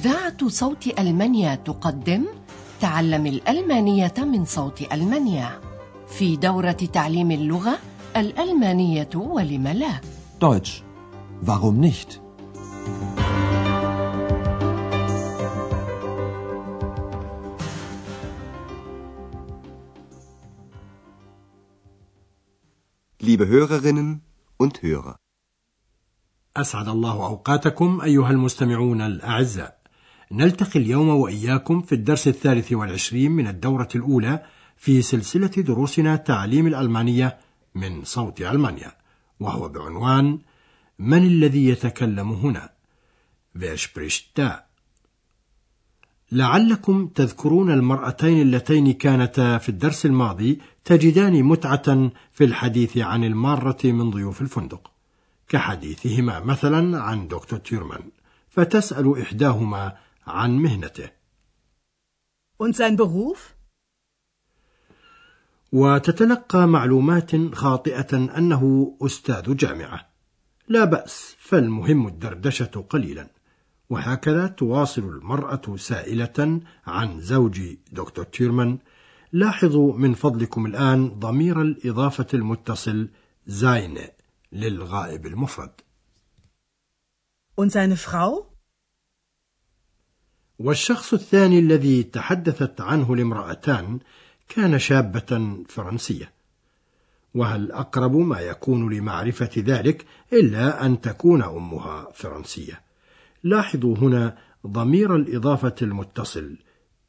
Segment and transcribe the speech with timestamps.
[0.00, 2.26] إذاعة صوت ألمانيا تقدم
[2.80, 5.60] تعلم الألمانية من صوت ألمانيا
[6.08, 7.78] في دورة تعليم اللغة
[8.16, 10.00] الألمانية ولم لا
[10.40, 10.82] Deutsch.
[11.42, 12.20] Warum nicht?
[23.20, 24.20] Liebe Hörerinnen
[24.56, 25.16] und Hörer.
[26.56, 29.79] أسعد الله أوقاتكم أيها المستمعون الأعزاء
[30.32, 34.42] نلتقي اليوم وإياكم في الدرس الثالث والعشرين من الدورة الأولى
[34.76, 37.38] في سلسلة دروسنا تعليم الألمانية
[37.74, 38.92] من صوت ألمانيا
[39.40, 40.38] وهو بعنوان
[40.98, 42.70] من الذي يتكلم هنا؟
[46.32, 54.10] لعلكم تذكرون المرأتين اللتين كانتا في الدرس الماضي تجدان متعة في الحديث عن المارة من
[54.10, 54.90] ضيوف الفندق
[55.48, 58.02] كحديثهما مثلا عن دكتور تيرمان
[58.50, 59.96] فتسأل إحداهما
[60.30, 61.10] عن مهنته.
[62.58, 63.54] Und sein Beruf?
[65.72, 70.10] وتتلقى معلومات خاطئة أنه أستاذ جامعة.
[70.68, 73.30] لا بأس فالمهم الدردشة قليلا.
[73.90, 77.60] وهكذا تواصل المرأة سائلة عن زوج
[77.92, 78.78] دكتور تيرمان.
[79.32, 83.08] لاحظوا من فضلكم الآن ضمير الإضافة المتصل
[83.46, 83.98] زاين
[84.52, 85.72] للغائب المفرد.
[87.56, 88.49] Und seine Frau?
[90.60, 93.98] والشخص الثاني الذي تحدثت عنه الامرأتان
[94.48, 96.32] كان شابة فرنسية.
[97.34, 102.82] وهل أقرب ما يكون لمعرفة ذلك إلا أن تكون أمها فرنسية؟
[103.42, 106.56] لاحظوا هنا ضمير الإضافة المتصل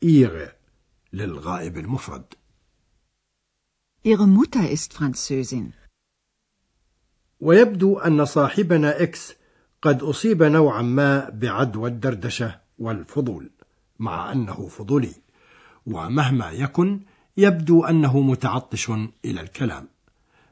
[0.03, 0.47] إيغ
[1.13, 2.23] للغائب المفرد.
[4.03, 5.73] Ihre Mutter ist Französin.
[7.39, 9.33] ويبدو أن صاحبنا إكس
[9.81, 12.60] قد أصيب نوعا ما بعدوى الدردشة.
[12.81, 13.49] والفضول
[13.99, 15.13] مع أنه فضولي.
[15.85, 16.99] ومهما يكن
[17.37, 18.89] يبدو أنه متعطش
[19.25, 19.87] إلى الكلام.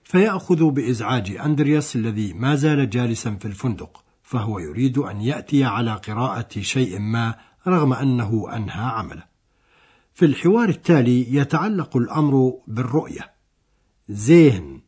[0.04, 6.60] فيأخذ بإزعاج أندرياس الذي ما زال جالسا في الفندق فهو يريد أن يأتي على قراءة
[6.60, 7.36] شيء ما
[7.68, 9.24] رغم أنه أنهى عمله.
[10.14, 13.32] في الحوار التالي يتعلق الأمر بالرؤية.
[14.10, 14.82] زين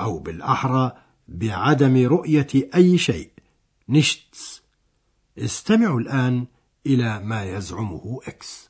[0.00, 0.92] أو بالأحرى
[1.28, 3.30] بعدم رؤية أي شيء.
[3.88, 4.62] نشتس
[5.38, 6.46] استمعوا الآن
[6.85, 8.69] إلى ما يزعمه إكس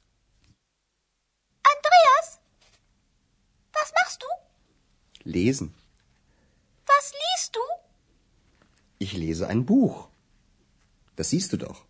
[1.63, 2.39] Andreas,
[3.73, 4.27] was machst du?
[5.23, 5.73] Lesen.
[6.85, 7.59] Was liest du?
[8.99, 10.09] Ich lese ein Buch.
[11.15, 11.85] Das siehst du doch.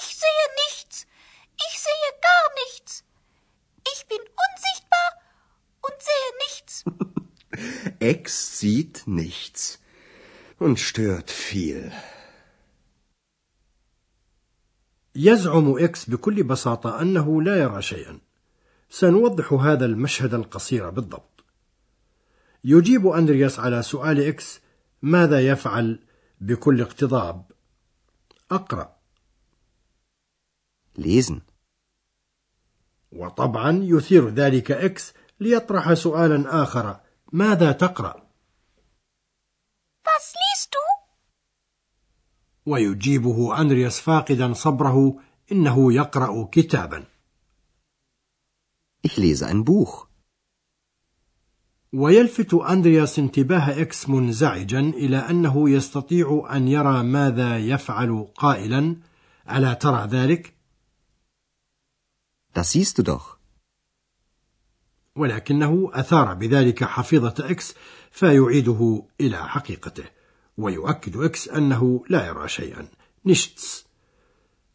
[0.00, 1.06] Ich sehe nichts.
[1.66, 3.04] Ich sehe gar nichts.
[3.92, 5.08] Ich bin unsichtbar
[5.86, 6.84] und sehe nichts.
[8.00, 9.78] Ex sieht nichts
[10.58, 11.92] und stört viel.
[15.21, 18.19] يزعم إكس بكل بساطة أنه لا يرى شيئا
[18.89, 21.43] سنوضح هذا المشهد القصير بالضبط
[22.63, 24.59] يجيب أندرياس على سؤال إكس
[25.01, 25.99] ماذا يفعل
[26.41, 27.51] بكل اقتضاب
[28.51, 28.99] أقرأ
[30.97, 31.41] Lesen.
[33.11, 36.99] وطبعا يثير ذلك إكس ليطرح سؤالا آخر
[37.33, 38.29] ماذا تقرأ؟
[40.05, 40.83] Was liest du?
[42.69, 45.19] ويجيبه أندرياس فاقدا صبره
[45.51, 47.05] إنه يقرأ كتابا
[49.01, 50.07] Ich lese ein Buch.
[51.93, 58.95] ويلفت أندرياس انتباه إكس منزعجا إلى أنه يستطيع أن يرى ماذا يفعل قائلا
[59.51, 60.53] ألا ترى ذلك؟
[62.53, 63.39] Das siehst du doch.
[65.15, 67.75] ولكنه أثار بذلك حفيظة إكس
[68.11, 70.18] فيعيده إلى حقيقته
[70.59, 72.87] ويؤكد إكس أنه لا يرى شيئا.
[73.25, 73.85] nichts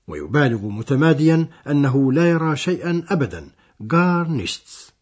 [0.06, 3.50] ويبالغ متماديا أنه لا يرى شيئا أبدا.
[3.80, 4.94] gar nichts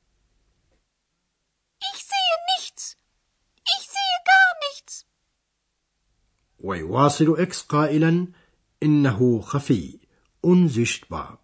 [1.94, 2.96] Ich sehe nichts.
[3.74, 5.06] Ich sehe gar nichts.
[6.58, 8.28] ويواصل إكس قائلا
[8.82, 10.00] إنه خفي.
[10.42, 11.38] unsichtbar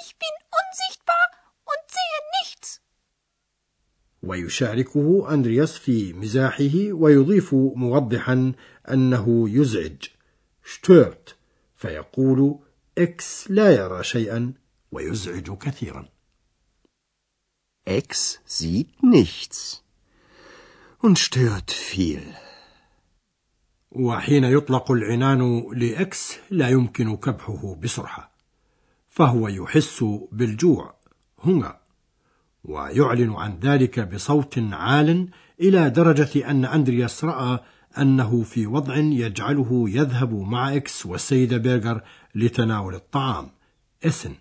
[0.00, 1.26] Ich bin unsichtbar
[1.70, 2.80] und sehe nichts.
[4.26, 8.52] ويشاركه أندرياس في مزاحه ويضيف موضحا
[8.90, 10.02] أنه يزعج.
[10.64, 11.34] stört
[11.76, 12.58] فيقول
[12.98, 14.52] إكس لا يرى شيئا
[14.92, 16.08] ويزعج كثيرا.
[17.86, 19.82] Ex sieht nichts
[21.02, 22.22] und stört viel.
[23.92, 28.30] وحين يطلق العنان لإكس لا يمكن كبحه بسرعة
[29.08, 30.94] فهو يحس بالجوع.
[31.44, 31.83] هنا.
[32.64, 35.28] ويعلن عن ذلك بصوت عال
[35.60, 37.58] إلى درجة أن أندرياس رأى
[37.98, 42.02] أنه في وضع يجعله يذهب مع إكس والسيدة بيرغر
[42.34, 43.50] لتناول الطعام
[44.04, 44.34] إسن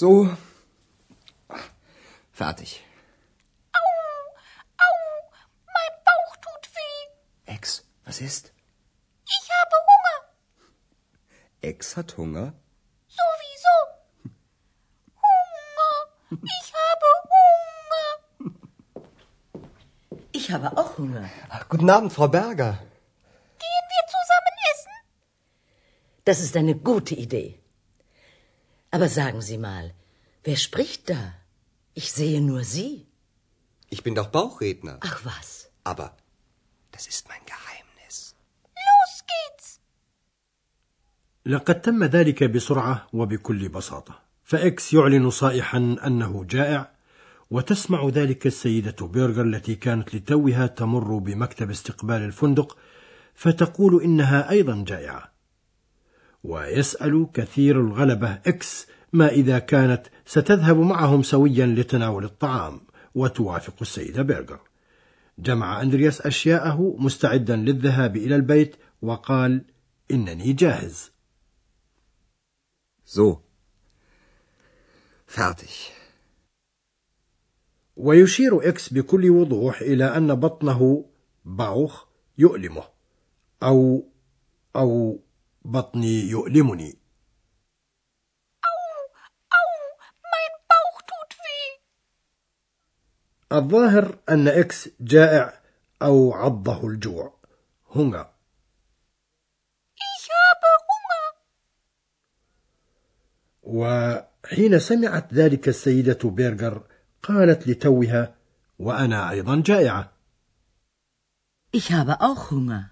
[0.00, 0.28] So.
[2.30, 2.84] Fertig.
[3.78, 3.86] Au,
[4.86, 4.96] au,
[5.74, 7.54] mein Bauch tut weh.
[7.54, 8.52] Ex, was ist?
[9.26, 10.18] Ich habe Hunger.
[11.62, 12.52] Ex hat Hunger?
[16.59, 18.07] Ich habe Hunger.
[20.39, 21.29] Ich habe auch Hunger.
[21.69, 22.71] Guten Abend, Frau Berger.
[23.63, 24.95] Gehen wir zusammen essen?
[26.25, 27.59] Das ist eine gute Idee.
[28.91, 29.85] Aber sagen Sie mal,
[30.43, 31.21] wer spricht da?
[31.93, 33.07] Ich sehe nur Sie.
[33.89, 34.97] Ich bin doch Bauchredner.
[35.01, 35.69] Ach was.
[35.83, 36.07] Aber
[36.91, 38.35] das ist mein Geheimnis.
[38.87, 39.79] Los geht's.
[41.45, 46.90] لقد تم ذلك بسرعة وبكل بساطة فإكس يعلن صائحا أنه جائع
[47.50, 52.78] وتسمع ذلك السيدة بيرغر التي كانت لتوها تمر بمكتب استقبال الفندق
[53.34, 55.32] فتقول إنها أيضا جائعة.
[56.44, 62.80] ويسأل كثير الغلبة إكس ما إذا كانت ستذهب معهم سويا لتناول الطعام
[63.14, 64.60] وتوافق السيدة بيرغر.
[65.38, 69.64] جمع أندرياس أشياءه مستعدا للذهاب إلى البيت وقال
[70.10, 71.10] إنني جاهز.
[73.04, 73.47] So.
[75.28, 75.92] Fertig.
[77.96, 81.04] ويشير إكس بكل وضوح إلى أن بطنه
[81.44, 82.04] Bauch
[82.38, 82.84] يؤلمه
[83.62, 84.08] أو
[84.76, 85.20] أو
[85.64, 86.98] بطني يؤلمني
[88.64, 88.80] Au,
[89.58, 89.70] au,
[90.32, 91.80] mein Bauch tut weh.
[93.52, 95.60] الظاهر أن إكس جائع
[96.02, 97.38] أو عضه الجوع
[97.96, 98.32] هنا
[99.96, 100.68] Ich habe
[103.62, 104.27] Hunger.
[104.44, 106.82] وحين سمعت ذلك السيدة بيرغر
[107.22, 108.34] قالت لتوها
[108.78, 110.12] وأنا أيضا جائعة
[111.72, 112.84] Ich habe auch Hunger.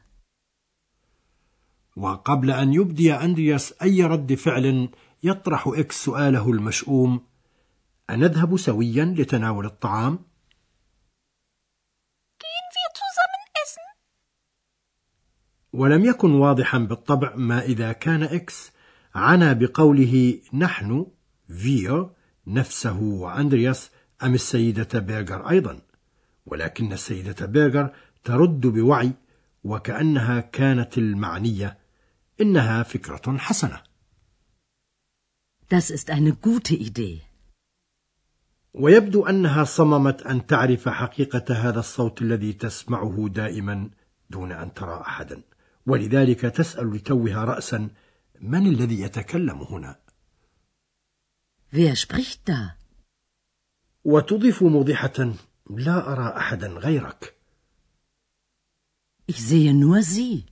[1.97, 4.89] وقبل أن يبدي أندرياس أي رد فعل
[5.23, 7.27] يطرح إكس سؤاله المشؤوم
[8.11, 10.19] أنذهب سويا لتناول الطعام؟
[15.73, 18.73] ولم يكن واضحا بالطبع ما إذا كان إكس
[19.15, 21.07] عنى بقوله نحن
[21.49, 22.11] فيو
[22.47, 23.91] نفسه وأندرياس
[24.23, 25.81] أم السيدة بيرغر أيضا
[26.47, 27.95] ولكن السيدة بيرغر
[28.25, 29.13] ترد بوعي
[29.65, 31.79] وكأنها كانت المعنية
[32.41, 33.83] إنها فكرة حسنة
[35.69, 37.23] Das ist eine gute Idee.
[38.75, 43.91] ويبدو أنها صممت أن تعرف حقيقة هذا الصوت الذي تسمعه دائما
[44.31, 45.43] دون أن ترى أحدا
[45.87, 47.89] ولذلك تسأل لتوها رأسا
[48.41, 49.97] من الذي يتكلم هنا
[51.77, 52.77] Wer spricht da?
[54.05, 55.35] وتضيف موضحة
[55.71, 57.35] لا أرى أحدا غيرك
[59.27, 60.45] Ich sehe nur Sie.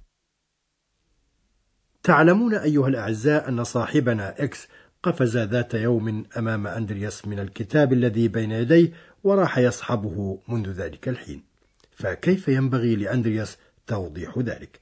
[2.02, 4.68] تعلمون أيها الأعزاء أن صاحبنا إكس
[5.02, 8.92] قفز ذات يوم أمام أندرياس من الكتاب الذي بين يديه
[9.24, 11.42] وراح يصحبه منذ ذلك الحين
[11.90, 14.80] فكيف ينبغي لأندرياس توضيح ذلك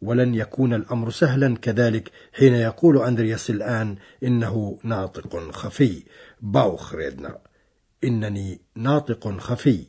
[0.00, 6.04] ولن يكون الأمر سهلا كذلك حين يقول أندرياس الآن إنه ناطق خفي
[6.40, 7.38] باوخ ريدنر
[8.04, 9.86] إنني ناطق خفي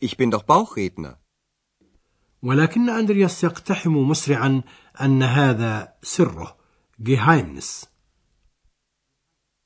[0.00, 1.16] Ich bin doch Bauchredner.
[2.42, 4.62] ولكن أندرياس يقتحم مسرعا
[5.00, 6.58] أن هذا سره
[6.98, 7.88] Geheimnis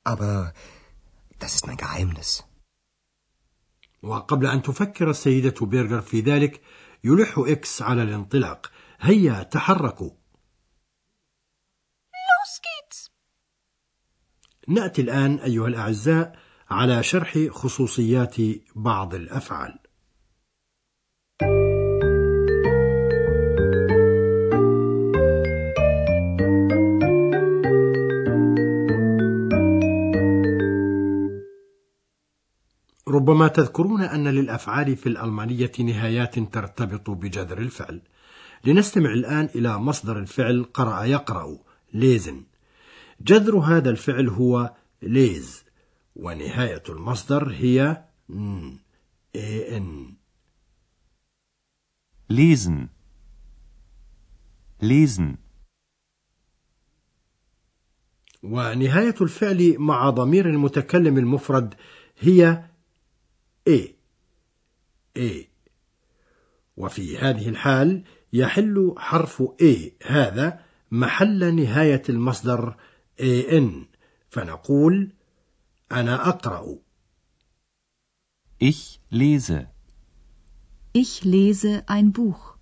[0.05, 0.53] Aber
[1.39, 2.43] das ist mein Geheimnis.
[4.03, 6.61] وقبل أن تفكر السيدة بيرغر في ذلك
[7.03, 8.71] يلح إكس على الانطلاق.
[8.99, 10.11] هيا تحركوا.
[14.67, 18.35] نأتي الآن أيها الأعزاء على شرح خصوصيات
[18.75, 19.82] بعض الأفعال.
[33.13, 38.01] ربما تذكرون أن للأفعال في الألمانية نهايات ترتبط بجذر الفعل
[38.65, 41.57] لنستمع الآن إلى مصدر الفعل قرأ يقرأ
[41.93, 42.43] ليزن
[43.21, 45.63] جذر هذا الفعل هو ليز
[46.15, 48.77] ونهاية المصدر هي ن
[49.35, 50.13] إن
[52.29, 52.89] Lesen.
[54.81, 55.37] Lesen.
[58.43, 61.73] ونهاية الفعل مع ضمير المتكلم المفرد
[62.19, 62.63] هي
[63.67, 63.95] إيه
[65.17, 65.47] إيه
[66.77, 68.03] وفي هذه الحال
[68.33, 70.59] يحل حرف إيه هذا
[70.91, 72.75] محل نهاية المصدر
[73.21, 73.85] إن
[74.29, 75.13] فنقول
[75.91, 76.79] أنا أقرأ
[78.59, 79.67] Ich lese.
[80.93, 82.57] Ich lese ein Buch.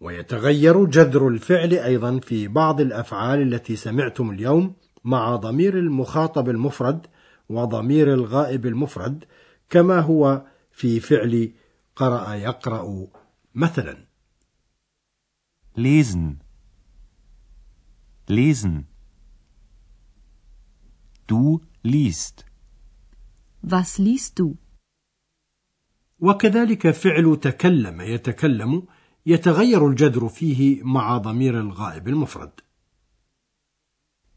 [0.00, 7.06] ويتغير جذر الفعل أيضا في بعض الأفعال التي سمعتم اليوم مع ضمير المخاطب المفرد
[7.48, 9.24] وضمير الغائب المفرد
[9.72, 11.52] كما هو في فعل
[11.96, 13.08] قرأ يقرأ
[13.54, 14.06] مثلا
[15.74, 16.42] Lesen.
[18.28, 18.86] Lesen.
[21.26, 22.44] Du liest.
[23.62, 24.56] Was liest du?
[26.20, 28.86] وكذلك فعل تكلم يتكلم
[29.26, 32.60] يتغير الجذر فيه مع ضمير الغائب المفرد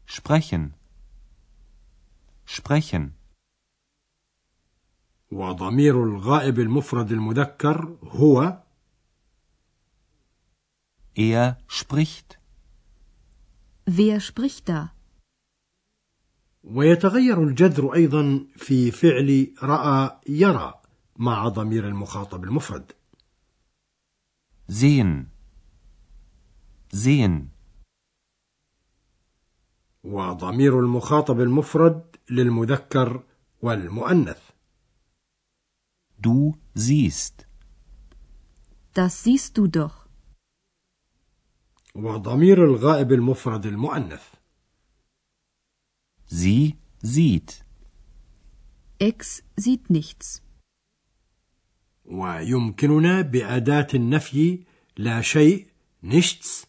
[0.06, 0.72] Sprechen.
[2.46, 3.25] Sprechen.
[5.32, 8.62] وضمير الغائب المفرد المذكر هو
[11.18, 12.38] Er spricht.
[13.86, 14.92] Wer spricht da?
[16.64, 20.74] ويتغير الجذر أيضا في فعل رأى يرى
[21.16, 22.92] مع ضمير المخاطب المفرد
[24.68, 25.26] Sehen.
[26.92, 27.48] Sehen.
[30.04, 33.22] وضمير المخاطب المفرد للمذكر
[33.62, 34.45] والمؤنث
[36.18, 37.46] Du siehst.
[38.94, 40.06] Das siehst du doch.
[41.94, 44.22] وضمير الغائب المفرد المؤنث
[46.28, 47.64] Sie sieht.
[48.98, 50.42] Ex sieht nichts.
[52.04, 54.64] ويمكننا بأداة النفي
[54.96, 55.66] لا شيء
[56.02, 56.66] nichts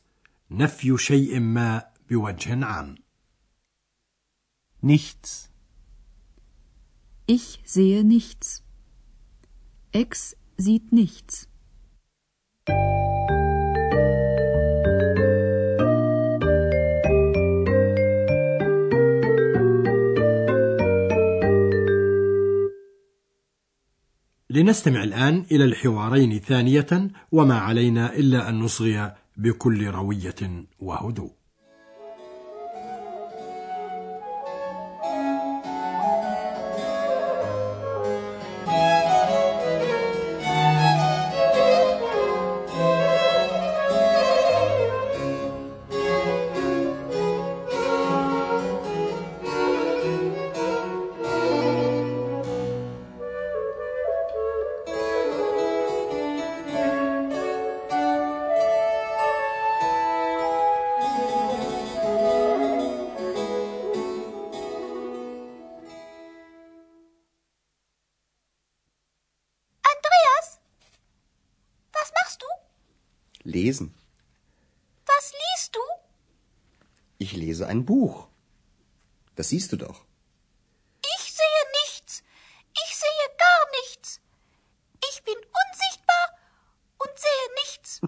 [0.52, 2.96] نفي شيء ما بوجه عام
[4.82, 5.50] Nichts.
[7.26, 8.67] Ich sehe nichts.
[10.04, 11.48] Ex sieht nichts.
[24.50, 31.32] لنستمع الآن إلى الحوارين ثانية وما علينا إلا أن نصغي بكل روية وهدوء
[73.67, 73.95] Lesen.
[75.07, 75.81] Was liest du?
[77.19, 78.29] Ich lese ein Buch.
[79.37, 80.05] Das siehst du doch.
[81.17, 82.23] Ich sehe nichts.
[82.85, 84.21] Ich sehe gar nichts.
[85.11, 86.27] Ich bin unsichtbar
[87.03, 88.01] und sehe nichts.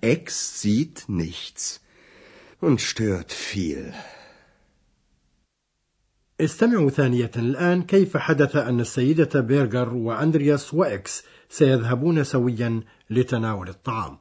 [0.01, 1.81] Ex sieht nichts
[2.59, 3.93] und stört viel.
[6.41, 14.17] استمعوا ثانية الآن كيف حدث أن السيدة بيرغر وأندرياس وإكس سيذهبون سويا لتناول الطعام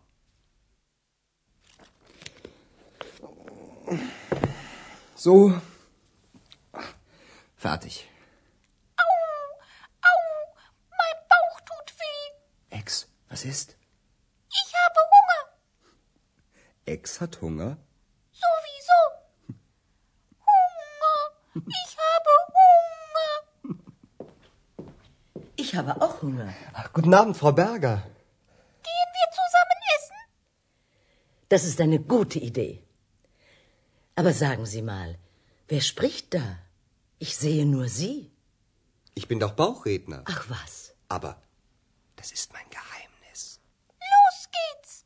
[5.24, 5.54] So.
[7.56, 8.10] Fertig.
[8.98, 10.16] Au,
[10.90, 12.75] mein Bauch tut weh.
[12.80, 13.78] Ex, was ist?
[14.50, 15.42] Ich habe Hunger.
[16.88, 17.78] Ex hat Hunger?
[18.32, 19.00] Sowieso.
[20.50, 21.20] Hunger.
[21.84, 23.34] Ich habe Hunger.
[25.56, 26.51] Ich habe auch Hunger.
[26.74, 27.98] Ach, guten Abend, Frau Berger.
[28.88, 30.20] Gehen wir zusammen essen?
[31.50, 32.84] Das ist eine gute Idee.
[34.15, 35.18] Aber sagen Sie mal,
[35.68, 36.58] wer spricht da?
[37.20, 38.32] Ich sehe nur Sie.
[39.13, 40.24] Ich bin doch Bauchredner.
[40.25, 40.94] Ach was.
[41.10, 41.32] Aber
[42.15, 43.60] das ist mein Geheimnis.
[44.13, 45.06] Los geht's.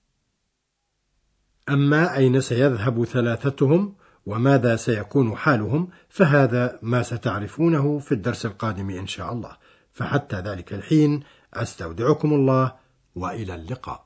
[1.69, 3.95] أما أين سيذهب ثلاثتهم
[4.25, 9.57] وماذا سيكون حالهم فهذا ما ستعرفونه في الدرس القادم إن شاء الله
[9.93, 12.75] فحتى ذلك الحين أستودعكم الله
[13.15, 14.05] وإلى اللقاء